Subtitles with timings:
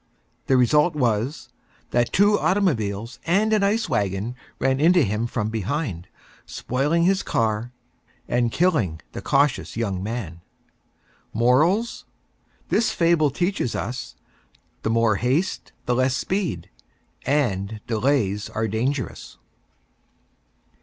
[0.47, 1.49] The Result was,
[1.91, 6.07] that Two Automobiles and an Ice Wagon ran into him from behind,
[6.47, 7.71] spoiling his Car
[8.27, 10.41] and Killing the Cautious Young Man.
[11.33, 12.05] MORALS:
[12.69, 14.15] This Fable teaches Us,
[14.81, 16.71] The More Haste The Less Speed,
[17.27, 19.37] and Delays Are Dangerous.